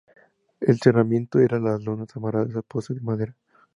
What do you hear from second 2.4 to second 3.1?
a postes de